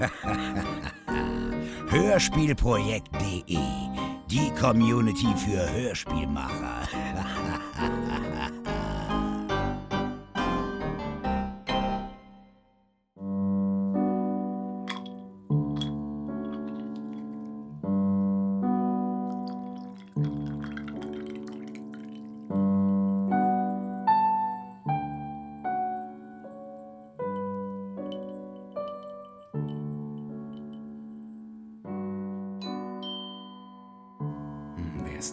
Hörspielprojekt.de, 1.90 3.58
die 4.30 4.50
Community 4.58 5.26
für 5.36 5.70
Hörspielmacher. 5.70 6.88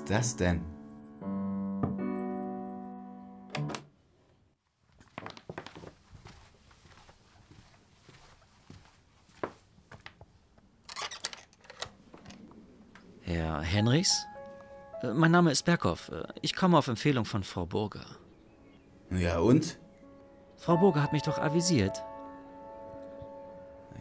Ist 0.08 0.10
das 0.10 0.36
denn? 0.38 0.62
Herr 13.22 13.62
Henrichs? 13.62 14.26
Äh, 15.02 15.14
Mein 15.14 15.32
Name 15.32 15.52
ist 15.52 15.64
Berghoff. 15.66 16.10
Äh, 16.10 16.24
Ich 16.42 16.56
komme 16.56 16.78
auf 16.78 16.88
Empfehlung 16.88 17.26
von 17.26 17.44
Frau 17.44 17.66
Burger. 17.66 18.06
Ja 19.12 19.40
und? 19.40 19.78
Frau 20.58 20.78
Burger 20.78 21.04
hat 21.04 21.14
mich 21.14 21.24
doch 21.24 21.38
avisiert. 21.38 22.04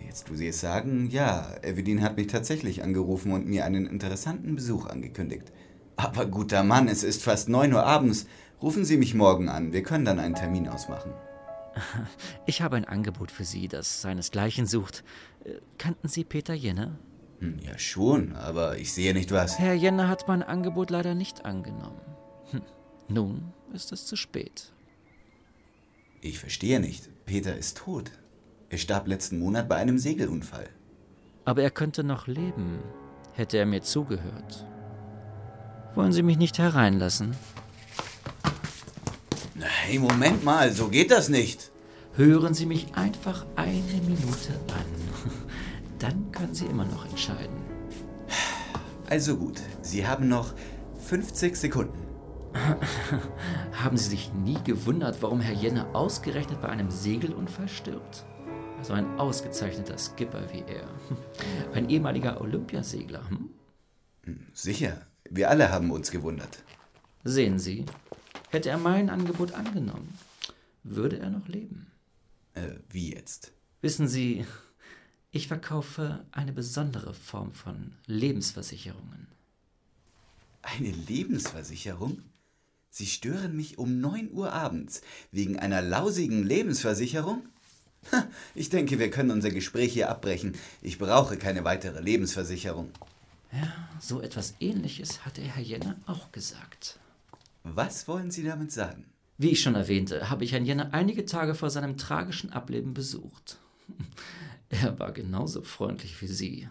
Jetzt, 0.04 0.30
wo 0.30 0.34
Sie 0.34 0.48
es 0.48 0.60
sagen, 0.60 1.08
ja, 1.10 1.46
Evelyn 1.62 2.00
hat 2.02 2.16
mich 2.16 2.28
tatsächlich 2.28 2.82
angerufen 2.82 3.32
und 3.32 3.46
mir 3.46 3.64
einen 3.64 3.86
interessanten 3.86 4.54
Besuch 4.54 4.86
angekündigt. 4.86 5.52
Aber 5.96 6.26
guter 6.26 6.62
Mann, 6.62 6.88
es 6.88 7.02
ist 7.02 7.22
fast 7.22 7.48
9 7.48 7.72
Uhr 7.72 7.84
abends. 7.84 8.26
Rufen 8.62 8.84
Sie 8.84 8.96
mich 8.96 9.14
morgen 9.14 9.48
an, 9.48 9.72
wir 9.72 9.82
können 9.82 10.04
dann 10.04 10.18
einen 10.18 10.34
Termin 10.34 10.68
ausmachen. 10.68 11.12
Ich 12.46 12.62
habe 12.62 12.76
ein 12.76 12.86
Angebot 12.86 13.30
für 13.30 13.44
Sie, 13.44 13.68
das 13.68 14.00
seinesgleichen 14.00 14.66
sucht. 14.66 15.04
Äh, 15.44 15.54
Kannten 15.76 16.08
Sie 16.08 16.24
Peter 16.24 16.54
Jenner? 16.54 16.98
Hm, 17.40 17.58
ja 17.60 17.78
schon, 17.78 18.34
aber 18.34 18.78
ich 18.78 18.94
sehe 18.94 19.12
nicht 19.12 19.30
was. 19.30 19.58
Herr 19.58 19.74
Jenner 19.74 20.08
hat 20.08 20.26
mein 20.26 20.42
Angebot 20.42 20.90
leider 20.90 21.14
nicht 21.14 21.44
angenommen. 21.44 22.00
Hm. 22.50 22.62
Nun 23.08 23.52
ist 23.74 23.92
es 23.92 24.06
zu 24.06 24.16
spät. 24.16 24.72
Ich 26.22 26.38
verstehe 26.38 26.80
nicht. 26.80 27.10
Peter 27.26 27.56
ist 27.56 27.76
tot. 27.78 28.10
Er 28.70 28.78
starb 28.78 29.06
letzten 29.06 29.38
Monat 29.38 29.68
bei 29.68 29.76
einem 29.76 29.98
Segelunfall. 29.98 30.68
Aber 31.44 31.62
er 31.62 31.70
könnte 31.70 32.02
noch 32.04 32.26
leben, 32.26 32.78
hätte 33.34 33.58
er 33.58 33.66
mir 33.66 33.82
zugehört. 33.82 34.66
Wollen 35.96 36.12
Sie 36.12 36.22
mich 36.22 36.36
nicht 36.36 36.58
hereinlassen? 36.58 37.34
Na, 39.54 39.64
Hey, 39.64 39.98
Moment 39.98 40.44
mal, 40.44 40.70
so 40.70 40.88
geht 40.88 41.10
das 41.10 41.30
nicht. 41.30 41.72
Hören 42.14 42.52
Sie 42.52 42.66
mich 42.66 42.94
einfach 42.94 43.46
eine 43.56 44.00
Minute 44.06 44.52
an. 44.68 45.30
Dann 45.98 46.30
können 46.32 46.54
Sie 46.54 46.66
immer 46.66 46.84
noch 46.84 47.06
entscheiden. 47.08 47.56
Also 49.08 49.38
gut, 49.38 49.62
Sie 49.80 50.06
haben 50.06 50.28
noch 50.28 50.52
50 51.06 51.56
Sekunden. 51.56 52.06
Haben 53.72 53.96
Sie 53.96 54.10
sich 54.10 54.32
nie 54.34 54.58
gewundert, 54.64 55.22
warum 55.22 55.40
Herr 55.40 55.54
Jenner 55.54 55.94
ausgerechnet 55.94 56.60
bei 56.60 56.68
einem 56.68 56.90
Segelunfall 56.90 57.68
stirbt? 57.68 58.26
So 58.82 58.92
ein 58.92 59.18
ausgezeichneter 59.18 59.96
Skipper 59.96 60.42
wie 60.52 60.64
er. 60.70 60.88
Ein 61.74 61.88
ehemaliger 61.88 62.40
Olympiasegler. 62.40 63.22
Hm? 63.28 63.50
Sicher, 64.52 65.00
wir 65.30 65.50
alle 65.50 65.70
haben 65.70 65.90
uns 65.90 66.10
gewundert. 66.10 66.62
Sehen 67.24 67.58
Sie, 67.58 67.84
hätte 68.50 68.70
er 68.70 68.78
mein 68.78 69.10
Angebot 69.10 69.52
angenommen, 69.52 70.16
würde 70.82 71.18
er 71.18 71.30
noch 71.30 71.48
leben. 71.48 71.86
Äh, 72.54 72.76
wie 72.88 73.12
jetzt? 73.12 73.52
Wissen 73.80 74.08
Sie, 74.08 74.46
ich 75.30 75.48
verkaufe 75.48 76.24
eine 76.32 76.52
besondere 76.52 77.14
Form 77.14 77.52
von 77.52 77.92
Lebensversicherungen. 78.06 79.26
Eine 80.62 80.90
Lebensversicherung? 80.90 82.22
Sie 82.90 83.06
stören 83.06 83.54
mich 83.54 83.76
um 83.76 84.00
9 84.00 84.32
Uhr 84.32 84.52
abends 84.52 85.02
wegen 85.30 85.58
einer 85.58 85.82
lausigen 85.82 86.42
Lebensversicherung? 86.42 87.42
Ich 88.54 88.70
denke, 88.70 88.98
wir 88.98 89.10
können 89.10 89.32
unser 89.32 89.50
Gespräch 89.50 89.92
hier 89.92 90.08
abbrechen. 90.08 90.54
Ich 90.80 90.98
brauche 90.98 91.36
keine 91.36 91.64
weitere 91.64 92.00
Lebensversicherung. 92.00 92.90
Ja, 93.52 93.88
so 94.00 94.20
etwas 94.20 94.54
Ähnliches 94.60 95.24
hatte 95.24 95.40
Herr 95.40 95.62
Jenner 95.62 95.96
auch 96.06 96.32
gesagt. 96.32 96.98
Was 97.62 98.06
wollen 98.08 98.30
Sie 98.30 98.44
damit 98.44 98.72
sagen? 98.72 99.06
Wie 99.38 99.50
ich 99.50 99.60
schon 99.60 99.74
erwähnte, 99.74 100.30
habe 100.30 100.44
ich 100.44 100.52
Herrn 100.52 100.64
Jenner 100.64 100.94
einige 100.94 101.26
Tage 101.26 101.54
vor 101.54 101.68
seinem 101.70 101.96
tragischen 101.96 102.52
Ableben 102.52 102.94
besucht. 102.94 103.58
Er 104.68 104.98
war 104.98 105.12
genauso 105.12 105.62
freundlich 105.62 106.20
wie 106.20 106.26
Sie. 106.26 106.68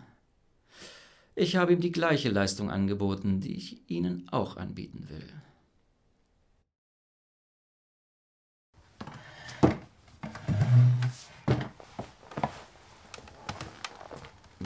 Ich 1.33 1.55
habe 1.55 1.71
ihm 1.71 1.79
die 1.79 1.93
gleiche 1.93 2.29
Leistung 2.29 2.69
angeboten, 2.69 3.39
die 3.39 3.55
ich 3.55 3.89
Ihnen 3.89 4.27
auch 4.31 4.57
anbieten 4.57 5.07
will. 5.09 5.23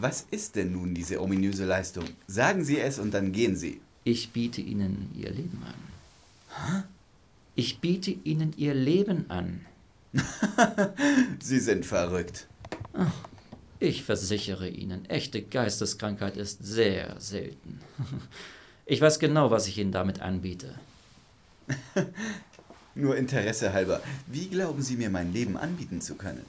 Was 0.02 0.26
ist 0.32 0.56
denn 0.56 0.72
nun 0.72 0.94
diese 0.94 1.22
ominöse 1.22 1.66
Leistung? 1.66 2.06
Sagen 2.28 2.64
Sie 2.64 2.80
es 2.80 3.00
und 3.00 3.14
dann 3.14 3.32
gehen 3.32 3.56
Sie. 3.56 3.82
Ich 4.06 4.32
biete 4.32 4.62
Ihnen 4.62 5.12
Ihr 5.16 5.30
Leben 5.30 5.62
an. 5.66 6.84
Ich 7.56 7.80
biete 7.80 8.12
Ihnen 8.12 8.54
Ihr 8.56 8.74
Leben 8.74 9.30
an. 9.30 9.66
Sie 11.42 11.60
sind 11.60 11.86
verrückt. 11.86 12.48
Ich 13.80 14.04
versichere 14.04 14.70
Ihnen, 14.70 15.06
echte 15.06 15.42
Geisteskrankheit 15.42 16.38
ist 16.38 16.64
sehr 16.64 17.20
selten. 17.20 17.82
Ich 18.92 19.02
weiß 19.02 19.20
genau, 19.20 19.52
was 19.52 19.68
ich 19.68 19.78
Ihnen 19.78 19.92
damit 19.92 20.20
anbiete. 20.20 20.74
Nur 22.96 23.16
Interesse 23.16 23.72
halber, 23.72 24.02
wie 24.26 24.48
glauben 24.48 24.82
Sie 24.82 24.96
mir 24.96 25.12
mein 25.12 25.32
Leben 25.32 25.58
anbieten 25.58 26.02
zu 26.02 26.16
können? 26.16 26.44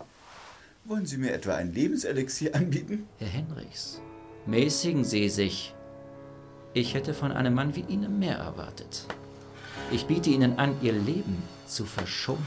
Wollen 0.84 1.06
Sie 1.06 1.18
mir 1.18 1.32
etwa 1.32 1.54
ein 1.54 1.72
Lebenselixier 1.72 2.54
anbieten? 2.54 3.06
Herr 3.18 3.28
Henrichs, 3.28 4.00
mäßigen 4.46 5.04
Sie 5.04 5.28
sich. 5.28 5.74
Ich 6.72 6.94
hätte 6.94 7.14
von 7.14 7.32
einem 7.32 7.54
Mann 7.54 7.74
wie 7.74 7.84
Ihnen 7.88 8.18
mehr 8.18 8.36
erwartet. 8.36 9.06
Ich 9.90 10.06
biete 10.06 10.30
Ihnen 10.30 10.58
an, 10.58 10.80
Ihr 10.82 10.92
Leben 10.92 11.42
zu 11.66 11.84
verschonen. 11.84 12.46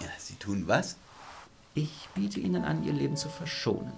Ja, 0.00 0.08
Sie 0.18 0.34
tun 0.34 0.64
was? 0.66 0.96
Ich 1.74 2.08
biete 2.14 2.40
Ihnen 2.40 2.64
an, 2.64 2.84
Ihr 2.84 2.92
Leben 2.92 3.16
zu 3.16 3.28
verschonen. 3.28 3.92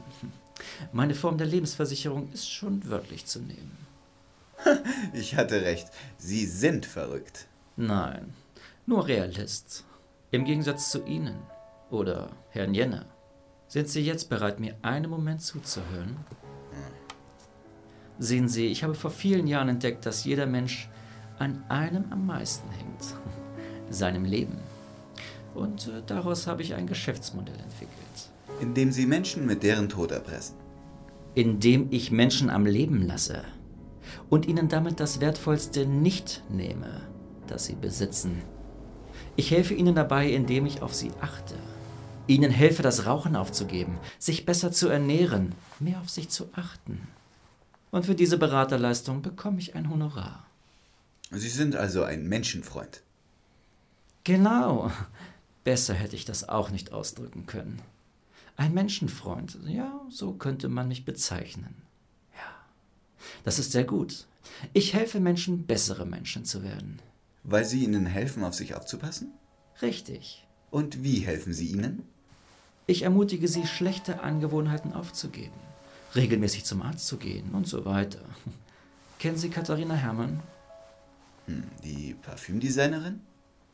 Meine 0.93 1.15
Form 1.15 1.39
der 1.39 1.47
Lebensversicherung 1.47 2.31
ist 2.33 2.51
schon 2.51 2.89
wörtlich 2.89 3.27
zu 3.27 3.41
nehmen. 3.41 3.77
Ich 5.13 5.37
hatte 5.37 5.63
recht. 5.63 5.89
Sie 6.19 6.47
sind 6.47 6.87
verrückt. 6.87 7.47
Nein, 7.77 8.35
nur 8.87 9.07
Realist. 9.07 9.85
Im 10.31 10.45
Gegensatz 10.45 10.91
zu 10.91 11.05
Ihnen 11.05 11.37
oder 11.91 12.31
Herrn 12.51 12.75
Jenner. 12.75 13.07
Sind 13.69 13.89
Sie 13.89 14.01
jetzt 14.03 14.29
bereit, 14.29 14.61
mir 14.61 14.77
einen 14.83 15.11
Moment 15.11 15.43
zuzuhören? 15.43 16.17
Sehen 18.19 18.49
Sie, 18.49 18.67
ich 18.67 18.83
habe 18.83 18.95
vor 18.95 19.11
vielen 19.11 19.47
Jahren 19.47 19.69
entdeckt, 19.69 20.07
dass 20.07 20.25
jeder 20.25 20.47
Mensch 20.47 20.89
an 21.39 21.65
einem 21.69 22.11
am 22.11 22.27
meisten 22.27 22.71
hängt. 22.71 23.15
Seinem 23.91 24.25
Leben. 24.25 24.59
Und 25.55 25.89
äh, 25.89 26.03
daraus 26.07 26.47
habe 26.47 26.63
ich 26.63 26.75
ein 26.75 26.87
Geschäftsmodell 26.87 27.59
entwickelt. 27.59 28.31
Indem 28.61 28.93
Sie 28.93 29.07
Menschen 29.07 29.47
mit 29.47 29.63
deren 29.63 29.89
Tod 29.89 30.13
erpressen. 30.13 30.57
Indem 31.35 31.89
ich 31.91 32.11
Menschen 32.11 32.49
am 32.49 32.65
Leben 32.65 33.07
lasse 33.07 33.43
und 34.31 34.47
ihnen 34.47 34.69
damit 34.69 35.01
das 35.01 35.21
Wertvollste 35.21 35.87
nicht 35.87 36.43
nehme, 36.49 37.03
das 37.47 37.67
sie 37.67 37.75
besitzen. 37.75 38.43
Ich 39.37 39.51
helfe 39.51 39.75
ihnen 39.75 39.95
dabei, 39.95 40.31
indem 40.31 40.67
ich 40.67 40.83
auf 40.83 40.95
sie 40.95 41.11
achte. 41.21 41.55
Ihnen 42.27 42.51
helfe, 42.51 42.83
das 42.83 43.07
Rauchen 43.07 43.37
aufzugeben, 43.37 43.99
sich 44.19 44.47
besser 44.47 44.73
zu 44.73 44.89
ernähren, 44.89 45.55
mehr 45.79 46.01
auf 46.01 46.11
sich 46.11 46.29
zu 46.29 46.49
achten. 46.55 47.07
Und 47.91 48.07
für 48.07 48.15
diese 48.15 48.39
Beraterleistung 48.39 49.23
bekomme 49.23 49.59
ich 49.59 49.75
ein 49.75 49.91
Honorar. 49.91 50.47
Sie 51.31 51.49
sind 51.49 51.77
also 51.77 52.03
ein 52.03 52.29
Menschenfreund. 52.29 53.03
Genau. 54.25 54.91
Besser 55.65 55.95
hätte 55.95 56.17
ich 56.17 56.25
das 56.25 56.49
auch 56.49 56.71
nicht 56.71 56.93
ausdrücken 56.93 57.47
können. 57.47 57.81
Ein 58.57 58.75
Menschenfreund, 58.75 59.59
ja, 59.67 60.01
so 60.09 60.33
könnte 60.33 60.69
man 60.69 60.89
mich 60.89 61.05
bezeichnen. 61.05 61.75
Ja, 62.35 62.55
das 63.45 63.59
ist 63.59 63.73
sehr 63.73 63.85
gut. 63.85 64.27
Ich 64.73 64.95
helfe 64.95 65.21
Menschen, 65.21 65.67
bessere 65.67 66.07
Menschen 66.07 66.45
zu 66.45 66.63
werden. 66.63 67.01
Weil 67.43 67.65
Sie 67.65 67.85
ihnen 67.85 68.07
helfen, 68.07 68.45
auf 68.45 68.55
sich 68.55 68.75
aufzupassen? 68.75 69.33
Richtig. 69.83 70.47
Und 70.71 71.03
wie 71.03 71.21
helfen 71.21 71.53
Sie 71.53 71.69
ihnen? 71.69 72.03
Ich 72.89 73.03
ermutige 73.03 73.49
Sie, 73.49 73.67
schlechte 73.67 74.23
Angewohnheiten 74.23 74.93
aufzugeben, 74.93 75.59
regelmäßig 76.15 76.65
zum 76.65 76.83
Arzt 76.83 77.09
zu 77.09 77.17
gehen 77.17 77.51
und 77.53 77.67
so 77.67 77.85
weiter. 77.85 78.21
Kennen 79.19 79.37
Sie 79.37 79.51
Katharina 79.51 79.95
Herrmann? 79.95 80.41
Hm, 81.47 81.65
die 81.83 82.15
Parfümdesignerin? 82.23 83.21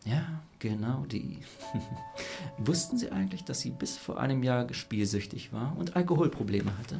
Ja, 0.06 0.42
genau 0.58 1.04
die. 1.04 1.40
Wussten 2.58 2.96
Sie 2.96 3.10
eigentlich, 3.10 3.44
dass 3.44 3.60
sie 3.60 3.70
bis 3.70 3.98
vor 3.98 4.18
einem 4.18 4.42
Jahr 4.42 4.64
gespielsüchtig 4.64 5.52
war 5.52 5.76
und 5.76 5.94
Alkoholprobleme 5.94 6.76
hatte? 6.78 6.98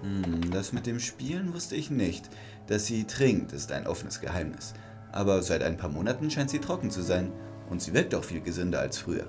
Hm, 0.00 0.50
das 0.50 0.72
mit 0.72 0.86
dem 0.86 1.00
Spielen 1.00 1.52
wusste 1.52 1.76
ich 1.76 1.90
nicht. 1.90 2.30
Dass 2.66 2.86
sie 2.86 3.04
trinkt, 3.04 3.52
ist 3.52 3.72
ein 3.72 3.86
offenes 3.86 4.22
Geheimnis. 4.22 4.72
Aber 5.12 5.42
seit 5.42 5.62
ein 5.62 5.76
paar 5.76 5.90
Monaten 5.90 6.30
scheint 6.30 6.48
sie 6.48 6.60
trocken 6.60 6.90
zu 6.90 7.02
sein. 7.02 7.30
Und 7.68 7.82
sie 7.82 7.92
wirkt 7.92 8.14
auch 8.14 8.24
viel 8.24 8.40
gesünder 8.40 8.80
als 8.80 8.96
früher. 8.96 9.26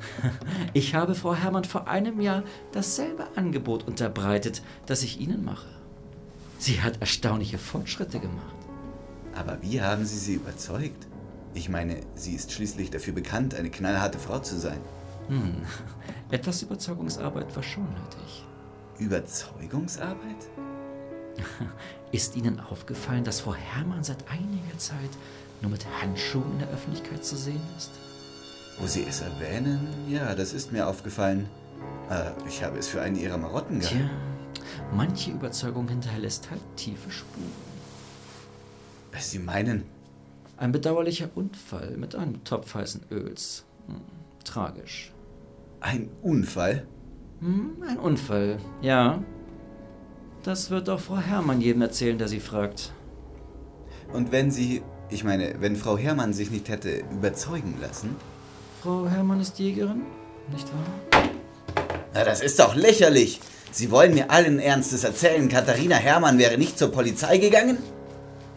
Ich 0.72 0.94
habe 0.94 1.14
Frau 1.14 1.34
Herrmann 1.34 1.64
vor 1.64 1.88
einem 1.88 2.20
Jahr 2.20 2.42
dasselbe 2.72 3.26
Angebot 3.36 3.86
unterbreitet, 3.86 4.62
das 4.86 5.02
ich 5.02 5.20
Ihnen 5.20 5.44
mache. 5.44 5.68
Sie 6.58 6.82
hat 6.82 7.00
erstaunliche 7.00 7.58
Fortschritte 7.58 8.18
gemacht. 8.20 8.56
Aber 9.34 9.58
wie 9.62 9.80
haben 9.80 10.04
Sie 10.04 10.18
sie 10.18 10.34
überzeugt? 10.34 11.06
Ich 11.54 11.68
meine, 11.68 12.00
sie 12.14 12.34
ist 12.34 12.52
schließlich 12.52 12.90
dafür 12.90 13.14
bekannt, 13.14 13.54
eine 13.54 13.70
knallharte 13.70 14.18
Frau 14.18 14.38
zu 14.38 14.58
sein. 14.58 14.80
Hm, 15.28 15.62
etwas 16.30 16.62
Überzeugungsarbeit 16.62 17.54
war 17.54 17.62
schon 17.62 17.84
nötig. 17.84 18.44
Überzeugungsarbeit? 18.98 20.48
Ist 22.12 22.36
Ihnen 22.36 22.58
aufgefallen, 22.60 23.24
dass 23.24 23.40
Frau 23.40 23.54
Herrmann 23.54 24.02
seit 24.02 24.28
einiger 24.30 24.76
Zeit 24.78 25.10
nur 25.60 25.70
mit 25.70 25.86
Handschuhen 26.00 26.52
in 26.52 26.58
der 26.60 26.68
Öffentlichkeit 26.68 27.24
zu 27.24 27.36
sehen 27.36 27.60
ist? 27.76 27.92
Wo 28.78 28.86
Sie 28.86 29.04
es 29.08 29.20
erwähnen, 29.20 29.88
ja, 30.08 30.34
das 30.34 30.52
ist 30.52 30.72
mir 30.72 30.86
aufgefallen. 30.86 31.48
Äh, 32.10 32.30
ich 32.46 32.62
habe 32.62 32.78
es 32.78 32.88
für 32.88 33.02
eine 33.02 33.18
Ihrer 33.18 33.38
Marotten 33.38 33.80
gehalten. 33.80 34.08
Tja, 34.54 34.64
manche 34.94 35.32
Überzeugung 35.32 35.88
hinterlässt 35.88 36.50
halt 36.50 36.60
tiefe 36.76 37.10
Spuren. 37.10 37.68
Sie 39.18 39.38
meinen? 39.40 39.82
Ein 40.56 40.72
bedauerlicher 40.72 41.28
Unfall 41.34 41.96
mit 41.96 42.14
einem 42.14 42.42
Topf 42.44 42.74
heißen 42.74 43.02
Öls. 43.10 43.64
Hm, 43.86 44.00
tragisch. 44.44 45.12
Ein 45.80 46.08
Unfall? 46.22 46.86
Hm, 47.40 47.82
ein 47.86 47.98
Unfall, 47.98 48.58
ja. 48.80 49.22
Das 50.42 50.70
wird 50.70 50.88
auch 50.88 51.00
Frau 51.00 51.18
Herrmann 51.18 51.60
jedem 51.60 51.82
erzählen, 51.82 52.18
der 52.18 52.28
sie 52.28 52.40
fragt. 52.40 52.92
Und 54.12 54.32
wenn 54.32 54.50
Sie, 54.50 54.82
ich 55.10 55.24
meine, 55.24 55.56
wenn 55.60 55.76
Frau 55.76 55.98
Herrmann 55.98 56.32
sich 56.32 56.50
nicht 56.50 56.68
hätte 56.68 57.02
überzeugen 57.12 57.74
lassen? 57.80 58.16
Frau 58.82 59.08
Herrmann 59.08 59.40
ist 59.40 59.58
Jägerin, 59.58 60.02
nicht 60.52 60.68
wahr? 60.72 61.24
Na, 62.14 62.24
das 62.24 62.40
ist 62.40 62.60
doch 62.60 62.76
lächerlich. 62.76 63.40
Sie 63.72 63.90
wollen 63.90 64.14
mir 64.14 64.30
allen 64.30 64.60
Ernstes 64.60 65.02
erzählen, 65.02 65.48
Katharina 65.48 65.96
Herrmann 65.96 66.38
wäre 66.38 66.56
nicht 66.58 66.78
zur 66.78 66.92
Polizei 66.92 67.38
gegangen? 67.38 67.78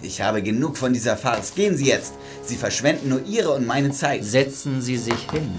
Ich 0.03 0.21
habe 0.21 0.41
genug 0.41 0.77
von 0.77 0.93
dieser 0.93 1.17
Farce. 1.17 1.53
Gehen 1.53 1.75
Sie 1.75 1.87
jetzt. 1.87 2.13
Sie 2.43 2.55
verschwenden 2.55 3.09
nur 3.09 3.23
Ihre 3.25 3.51
und 3.51 3.67
meine 3.67 3.91
Zeit. 3.91 4.23
Setzen 4.23 4.81
Sie 4.81 4.97
sich 4.97 5.29
hin. 5.31 5.51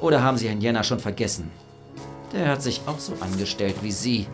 Oder 0.00 0.22
haben 0.22 0.38
Sie 0.38 0.48
Herrn 0.48 0.60
Jenner 0.60 0.84
schon 0.84 1.00
vergessen? 1.00 1.50
Der 2.32 2.48
hat 2.48 2.62
sich 2.62 2.80
auch 2.86 2.98
so 2.98 3.12
angestellt 3.20 3.76
wie 3.82 3.92
Sie. 3.92 4.26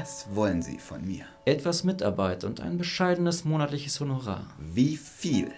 Was 0.00 0.26
wollen 0.32 0.62
Sie 0.62 0.78
von 0.78 1.06
mir? 1.06 1.26
Etwas 1.44 1.84
Mitarbeit 1.84 2.44
und 2.44 2.60
ein 2.60 2.78
bescheidenes 2.78 3.44
monatliches 3.44 4.00
Honorar. 4.00 4.46
Wie 4.58 4.96
viel? 4.96 5.50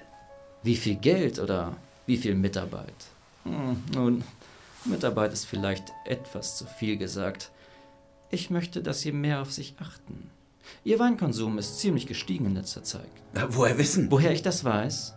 Wie 0.64 0.74
viel 0.74 0.96
Geld 0.96 1.38
oder 1.38 1.76
wie 2.06 2.16
viel 2.16 2.34
Mitarbeit? 2.34 2.92
Hm, 3.44 3.80
nun, 3.94 4.24
Mitarbeit 4.84 5.32
ist 5.32 5.44
vielleicht 5.44 5.92
etwas 6.04 6.58
zu 6.58 6.66
viel 6.66 6.96
gesagt. 6.96 7.52
Ich 8.30 8.50
möchte, 8.50 8.82
dass 8.82 9.02
Sie 9.02 9.12
mehr 9.12 9.42
auf 9.42 9.52
sich 9.52 9.76
achten. 9.78 10.28
Ihr 10.82 10.98
Weinkonsum 10.98 11.58
ist 11.58 11.78
ziemlich 11.78 12.08
gestiegen 12.08 12.46
in 12.46 12.54
letzter 12.56 12.82
Zeit. 12.82 13.12
Woher 13.50 13.78
wissen? 13.78 14.10
Woher 14.10 14.32
ich 14.32 14.42
das 14.42 14.64
weiß? 14.64 15.14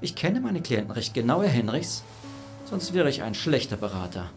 Ich 0.00 0.14
kenne 0.14 0.40
meine 0.40 0.62
Klienten 0.62 0.92
recht 0.92 1.12
genau, 1.12 1.42
Herr 1.42 1.50
Henrichs. 1.50 2.02
Sonst 2.64 2.94
wäre 2.94 3.10
ich 3.10 3.22
ein 3.22 3.34
schlechter 3.34 3.76
Berater. 3.76 4.30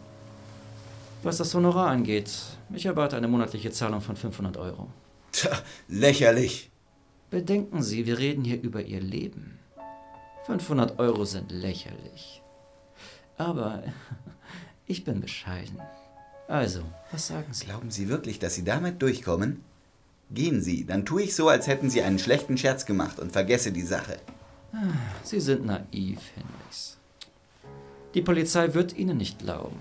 Was 1.22 1.36
das 1.36 1.54
Honorar 1.54 1.88
angeht, 1.88 2.32
ich 2.74 2.86
erwarte 2.86 3.16
eine 3.16 3.28
monatliche 3.28 3.70
Zahlung 3.70 4.00
von 4.00 4.16
500 4.16 4.56
Euro. 4.56 4.88
Tja, 5.30 5.50
lächerlich. 5.88 6.70
Bedenken 7.30 7.82
Sie, 7.82 8.06
wir 8.06 8.18
reden 8.18 8.44
hier 8.44 8.60
über 8.60 8.82
Ihr 8.82 9.00
Leben. 9.00 9.58
500 10.46 10.98
Euro 10.98 11.24
sind 11.24 11.52
lächerlich. 11.52 12.42
Aber 13.38 13.84
ich 14.86 15.04
bin 15.04 15.20
bescheiden. 15.20 15.80
Also, 16.48 16.82
was 17.12 17.28
sagen 17.28 17.52
Sie? 17.52 17.66
Glauben 17.66 17.92
Sie 17.92 18.08
wirklich, 18.08 18.40
dass 18.40 18.56
Sie 18.56 18.64
damit 18.64 19.00
durchkommen? 19.00 19.62
Gehen 20.32 20.60
Sie, 20.60 20.84
dann 20.84 21.06
tue 21.06 21.22
ich 21.22 21.36
so, 21.36 21.48
als 21.48 21.68
hätten 21.68 21.88
Sie 21.88 22.02
einen 22.02 22.18
schlechten 22.18 22.58
Scherz 22.58 22.84
gemacht 22.84 23.20
und 23.20 23.30
vergesse 23.30 23.70
die 23.70 23.82
Sache. 23.82 24.18
Sie 25.22 25.40
sind 25.40 25.66
naiv, 25.66 26.18
Henrichs. 26.34 26.98
Die 28.14 28.22
Polizei 28.22 28.74
wird 28.74 28.96
Ihnen 28.96 29.18
nicht 29.18 29.38
glauben. 29.38 29.78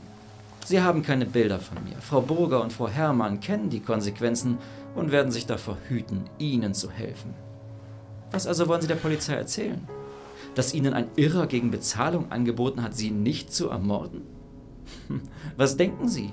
Sie 0.65 0.81
haben 0.81 1.01
keine 1.03 1.25
Bilder 1.25 1.59
von 1.59 1.83
mir. 1.83 1.95
Frau 1.99 2.21
Burger 2.21 2.61
und 2.61 2.71
Frau 2.71 2.87
Herrmann 2.87 3.39
kennen 3.39 3.69
die 3.69 3.79
Konsequenzen 3.79 4.57
und 4.95 5.11
werden 5.11 5.31
sich 5.31 5.45
davor 5.45 5.77
hüten, 5.87 6.25
Ihnen 6.37 6.73
zu 6.73 6.89
helfen. 6.89 7.33
Was 8.31 8.47
also 8.47 8.67
wollen 8.67 8.81
Sie 8.81 8.87
der 8.87 8.95
Polizei 8.95 9.33
erzählen? 9.33 9.87
Dass 10.55 10.73
Ihnen 10.73 10.93
ein 10.93 11.07
Irrer 11.15 11.47
gegen 11.47 11.71
Bezahlung 11.71 12.31
angeboten 12.31 12.83
hat, 12.83 12.95
Sie 12.95 13.11
nicht 13.11 13.53
zu 13.53 13.69
ermorden? 13.69 14.21
Was 15.57 15.77
denken 15.77 16.07
Sie? 16.07 16.31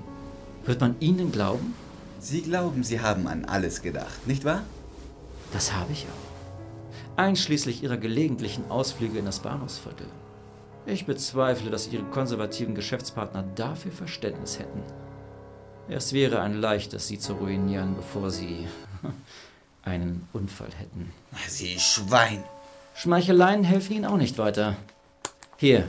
Wird 0.65 0.81
man 0.81 0.95
Ihnen 0.99 1.31
glauben? 1.31 1.73
Sie 2.19 2.41
glauben, 2.41 2.83
Sie 2.83 2.99
haben 2.99 3.27
an 3.27 3.45
alles 3.45 3.81
gedacht, 3.81 4.27
nicht 4.27 4.45
wahr? 4.45 4.63
Das 5.53 5.73
habe 5.73 5.91
ich 5.91 6.05
auch. 6.05 7.17
Einschließlich 7.17 7.83
Ihrer 7.83 7.97
gelegentlichen 7.97 8.69
Ausflüge 8.69 9.19
in 9.19 9.25
das 9.25 9.39
Bahnhofsviertel. 9.39 10.07
Ich 10.91 11.05
bezweifle, 11.05 11.69
dass 11.69 11.87
Ihre 11.91 12.03
konservativen 12.05 12.73
Geschäftspartner 12.73 13.43
dafür 13.55 13.91
Verständnis 13.91 14.57
hätten. 14.57 14.81
Es 15.87 16.13
wäre 16.13 16.41
ein 16.41 16.59
leichtes, 16.59 17.07
Sie 17.07 17.19
zu 17.19 17.33
ruinieren, 17.33 17.95
bevor 17.95 18.31
Sie 18.31 18.67
einen 19.83 20.27
Unfall 20.33 20.69
hätten. 20.75 21.13
Sie 21.47 21.79
Schwein. 21.79 22.43
Schmeicheleien 22.95 23.63
helfen 23.63 23.93
Ihnen 23.93 24.05
auch 24.05 24.17
nicht 24.17 24.39
weiter. 24.39 24.77
Hier. 25.57 25.87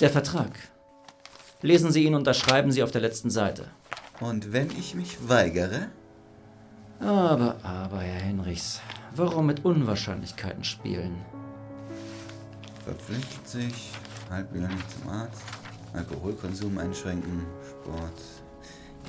Der 0.00 0.10
Vertrag. 0.10 0.50
Lesen 1.60 1.92
Sie 1.92 2.02
ihn 2.02 2.14
und 2.14 2.22
unterschreiben 2.22 2.72
Sie 2.72 2.82
auf 2.82 2.90
der 2.90 3.02
letzten 3.02 3.30
Seite. 3.30 3.70
Und 4.18 4.52
wenn 4.52 4.70
ich 4.72 4.96
mich 4.96 5.28
weigere? 5.28 5.88
Aber, 7.02 7.56
aber, 7.64 7.98
Herr 7.98 8.20
Henrichs, 8.20 8.80
warum 9.16 9.46
mit 9.46 9.64
Unwahrscheinlichkeiten 9.64 10.62
spielen? 10.62 11.16
Verpflichtet 12.84 13.48
sich, 13.48 13.90
halbjährlich 14.30 14.88
zum 14.88 15.10
Arzt, 15.10 15.42
Alkoholkonsum 15.94 16.78
einschränken, 16.78 17.44
Sport. 17.68 18.20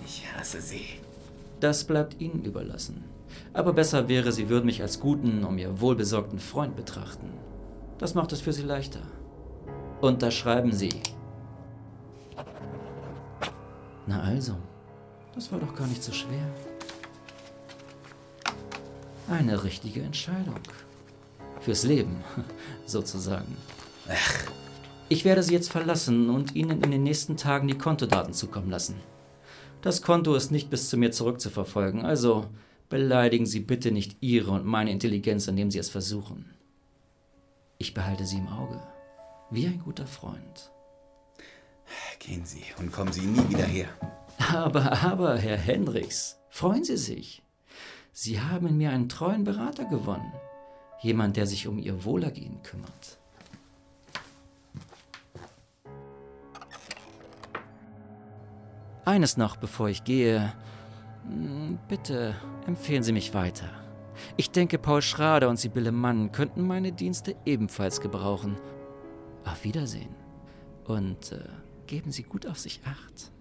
Ich 0.03 0.25
hasse 0.35 0.59
Sie. 0.59 0.85
Das 1.59 1.83
bleibt 1.83 2.19
Ihnen 2.19 2.43
überlassen. 2.43 3.03
Aber 3.53 3.73
besser 3.73 4.09
wäre, 4.09 4.31
Sie 4.31 4.50
würden 4.50 4.65
mich 4.65 4.81
als 4.81 5.00
guten, 5.00 5.43
um 5.43 5.57
Ihr 5.59 5.79
wohlbesorgten 5.79 6.39
Freund 6.39 6.75
betrachten. 6.75 7.29
Das 8.00 8.15
macht 8.15 8.31
es 8.31 8.41
für 8.41 8.53
Sie 8.53 8.63
leichter. 8.63 9.01
Unterschreiben 10.01 10.71
Sie. 10.71 11.01
Na 14.07 14.21
also, 14.23 14.55
das 15.35 15.51
war 15.51 15.59
doch 15.59 15.75
gar 15.75 15.88
nicht 15.88 16.03
so 16.03 16.12
schwer. 16.12 16.47
Eine 19.30 19.63
richtige 19.63 20.01
Entscheidung. 20.01 20.60
Fürs 21.62 21.84
Leben, 21.84 22.24
sozusagen. 22.86 23.56
Ach, 24.10 24.51
Ich 25.10 25.24
werde 25.25 25.44
Sie 25.44 25.53
jetzt 25.53 25.72
verlassen 25.72 26.30
und 26.30 26.56
Ihnen 26.56 26.82
in 26.82 26.92
den 26.92 27.03
nächsten 27.03 27.38
Tagen 27.38 27.68
die 27.68 27.77
Kontodaten 27.77 28.34
zukommen 28.34 28.70
lassen. 28.70 28.96
Das 29.82 30.01
Konto 30.01 30.36
ist 30.36 30.51
nicht 30.51 30.70
bis 30.70 30.89
zu 30.89 30.98
mir 30.98 31.12
zurückzuverfolgen, 31.12 32.06
also 32.06 32.46
beleidigen 32.89 33.46
Sie 33.46 33.60
bitte 33.60 33.92
nicht 33.92 34.18
Ihre 34.22 34.51
und 34.51 34.65
meine 34.65 34.92
Intelligenz, 34.92 35.48
indem 35.48 35.72
Sie 35.72 35.80
es 35.80 35.89
versuchen. 35.89 36.46
Ich 37.77 37.94
behalte 37.94 38.25
Sie 38.25 38.38
im 38.38 38.48
Auge, 38.48 38.80
wie 39.51 39.68
ein 39.68 39.80
guter 39.80 40.08
Freund. 40.08 40.72
gehen 42.20 42.46
Sie 42.46 42.63
und 42.80 42.92
kommen 42.92 43.12
Sie 43.12 43.22
nie 43.25 43.50
wieder 43.50 43.65
her. 43.65 43.89
Aber, 44.51 44.92
aber, 45.03 45.38
Herr 45.38 45.58
Hendricks, 45.58 46.38
freuen 46.50 46.84
Sie 46.84 46.98
sich. 46.98 47.42
Sie 48.15 48.39
haben 48.39 48.67
in 48.67 48.77
mir 48.77 48.91
einen 48.91 49.10
treuen 49.10 49.43
Berater 49.43 49.86
gewonnen. 49.86 50.32
Jemand, 51.01 51.36
der 51.36 51.48
sich 51.48 51.67
um 51.67 51.79
Ihr 51.79 52.05
Wohlergehen 52.05 52.62
kümmert. 52.62 53.17
Eines 59.03 59.36
noch, 59.36 59.58
bevor 59.58 59.89
ich 59.89 60.03
gehe. 60.03 60.53
Hm, 61.27 61.79
bitte 61.88 62.36
empfehlen 62.67 63.01
Sie 63.01 63.12
mich 63.12 63.34
weiter. 63.34 63.70
Ich 64.38 64.51
denke, 64.51 64.77
Paul 64.77 65.01
Schrader 65.01 65.50
und 65.50 65.58
Sibylle 65.58 65.91
Mann 65.91 66.32
könnten 66.32 66.62
meine 66.62 66.91
Dienste 66.91 67.36
ebenfalls 67.46 68.00
gebrauchen. 68.00 68.58
Auf 69.43 69.63
Wiedersehen. 69.63 70.15
Und 70.86 71.32
äh, 71.32 71.39
geben 71.88 72.12
Sie 72.12 72.24
gut 72.24 72.46
auf 72.46 72.60
sich 72.60 72.79
acht. 72.86 73.32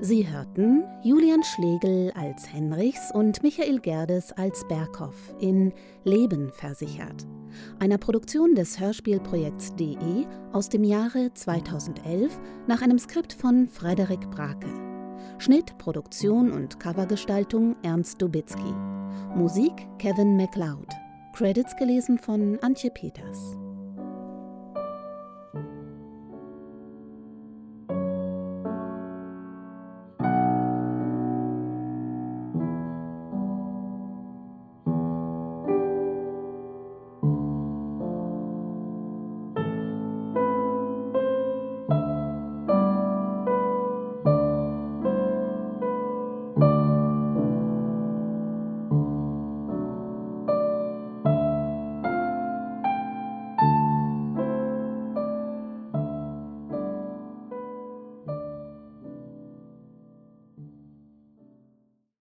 Sie 0.00 0.28
hörten 0.28 0.84
Julian 1.02 1.42
Schlegel 1.42 2.12
als 2.12 2.52
Henrichs 2.52 3.10
und 3.12 3.42
Michael 3.42 3.80
Gerdes 3.80 4.30
als 4.30 4.64
Berghoff 4.68 5.34
in 5.40 5.72
Leben 6.04 6.52
versichert, 6.52 7.26
einer 7.80 7.98
Produktion 7.98 8.54
des 8.54 8.78
Hörspielprojekts 8.78 9.74
DE 9.74 10.24
aus 10.52 10.68
dem 10.68 10.84
Jahre 10.84 11.34
2011 11.34 12.38
nach 12.68 12.80
einem 12.80 13.00
Skript 13.00 13.32
von 13.32 13.66
Frederik 13.66 14.30
Brake. 14.30 14.68
Schnitt, 15.38 15.76
Produktion 15.78 16.52
und 16.52 16.78
Covergestaltung 16.78 17.74
Ernst 17.82 18.22
Dubitzky. 18.22 18.74
Musik 19.34 19.72
Kevin 19.98 20.36
MacLeod. 20.36 20.94
Credits 21.32 21.74
gelesen 21.74 22.20
von 22.20 22.56
Antje 22.60 22.90
Peters. 22.90 23.56